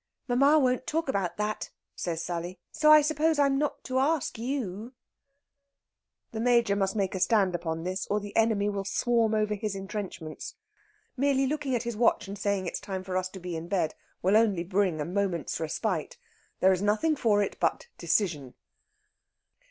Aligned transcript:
"Mamma 0.27 0.57
won't 0.57 0.87
talk 0.87 1.07
about 1.07 1.37
that," 1.37 1.69
says 1.95 2.23
Sally, 2.23 2.59
"so 2.71 2.91
I 2.91 3.01
suppose 3.03 3.37
I'm 3.37 3.59
not 3.59 3.83
to 3.83 3.99
ask 3.99 4.39
you." 4.39 4.93
The 6.31 6.39
Major 6.39 6.75
must 6.75 6.95
make 6.95 7.13
a 7.13 7.19
stand 7.19 7.53
upon 7.53 7.83
this, 7.83 8.07
or 8.07 8.19
the 8.19 8.35
enemy 8.35 8.67
will 8.67 8.83
swarm 8.83 9.35
over 9.35 9.53
his 9.53 9.75
entrenchments. 9.75 10.55
Merely 11.17 11.45
looking 11.45 11.75
at 11.75 11.83
his 11.83 11.95
watch 11.95 12.27
and 12.27 12.35
saying 12.39 12.65
it's 12.65 12.79
time 12.79 13.03
for 13.03 13.15
us 13.15 13.29
to 13.29 13.39
be 13.39 13.55
in 13.55 13.67
bed 13.67 13.93
will 14.23 14.35
only 14.35 14.63
bring 14.63 14.99
a 14.99 15.05
moment's 15.05 15.59
respite. 15.59 16.17
There 16.61 16.71
is 16.73 16.81
nothing 16.81 17.15
for 17.15 17.43
it 17.43 17.59
but 17.59 17.85
decision. 17.99 18.55